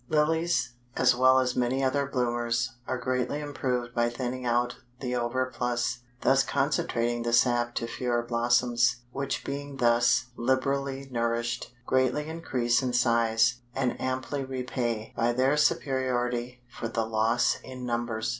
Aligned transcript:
Lilies, 0.09 0.73
as 0.95 1.15
well 1.15 1.37
as 1.37 1.55
many 1.55 1.83
other 1.83 2.07
bloomers, 2.07 2.71
are 2.87 2.97
greatly 2.97 3.39
improved 3.39 3.93
by 3.93 4.09
thinning 4.09 4.47
out 4.47 4.77
the 4.99 5.13
overplus, 5.15 5.99
thus 6.21 6.41
concentrating 6.43 7.21
the 7.21 7.31
sap 7.31 7.75
to 7.75 7.85
fewer 7.85 8.23
blossoms, 8.23 9.01
which 9.11 9.43
being 9.45 9.77
thus 9.77 10.31
liberally 10.35 11.07
nourished, 11.11 11.71
greatly 11.85 12.27
increase 12.27 12.81
in 12.81 12.93
size, 12.93 13.59
and 13.75 14.01
amply 14.01 14.43
repay, 14.43 15.13
by 15.15 15.33
their 15.33 15.55
superiority, 15.55 16.63
for 16.67 16.87
the 16.87 17.05
loss 17.05 17.57
in 17.63 17.85
numbers. 17.85 18.27